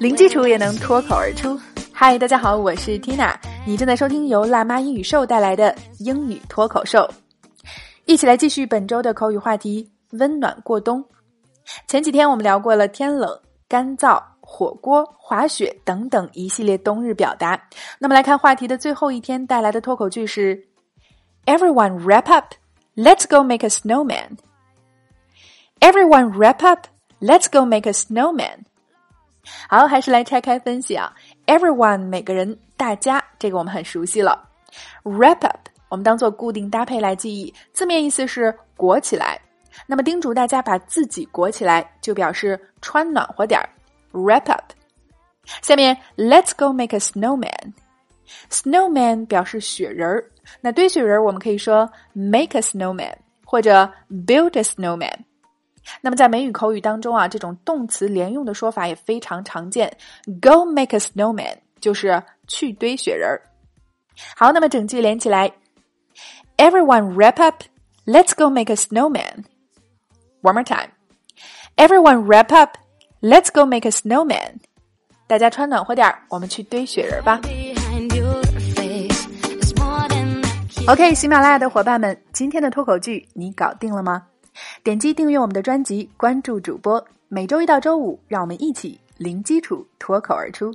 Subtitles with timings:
[0.00, 1.60] 零基础也能脱口而出。
[1.92, 7.06] 嗨，大家好，我是 Tina，你正在收听由辣妈英语秀带来的英语脱口秀，
[8.06, 11.04] 一起来继续本周的口语话题——温暖过冬。
[11.86, 13.38] 前几天我们聊过了天冷、
[13.68, 17.62] 干燥、火锅、滑雪等等一系列冬日表达。
[17.98, 20.66] 那么来看话题的最后一天带来的脱口句是
[21.44, 22.54] ：Everyone wrap up,
[22.96, 24.38] let's go make a snowman.
[25.80, 26.86] Everyone wrap up.
[27.20, 28.60] Let's go make a snowman。
[29.68, 31.12] 好，还是来拆开分析啊。
[31.46, 34.48] Everyone，每个人，大家，这个我们很熟悉了。
[35.02, 39.40] Wrap up，我们当做固定搭配来记忆，字面意思是裹起来。
[39.86, 43.68] 那么叮嘱大家把自己裹起来，就表示穿暖和点儿。
[44.12, 44.72] Wrap up。
[45.62, 47.72] 下面，Let's go make a snowman。
[48.50, 50.30] Snowman 表示雪人儿。
[50.60, 53.14] 那堆雪人儿，我们可以说 make a snowman，
[53.44, 55.14] 或者 build a snowman。
[56.00, 59.90] 那么在美语口语当中啊，这种动词连用的说法也非常常见。
[60.40, 63.42] Go make a snowman 就是去堆雪人儿。
[64.36, 65.50] 好，那么整句连起来
[66.56, 67.62] ：Everyone wrap up,
[68.04, 69.44] let's go make a snowman.
[70.42, 70.90] One more time.
[71.76, 72.76] Everyone wrap up,
[73.20, 74.56] let's go make a snowman.
[75.26, 77.40] 大家穿暖和点儿，我们去堆雪人吧。
[80.86, 84.26] OK，喜马拉雅的伙伴们，今天的脱口剧你搞定了吗？
[84.82, 90.74] 点击订阅我们的专辑，关注主播，每周一到周五，让我们一起零基础脱口而出。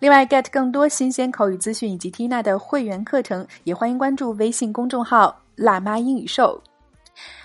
[0.00, 6.60] 另外，get 更多新鲜口语资讯以及 Tina 的会员课程，也欢迎关注微信公众号“辣妈英语秀”。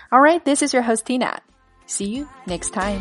[0.09, 1.38] All right, this is your host Tina.
[1.88, 3.00] See you next time.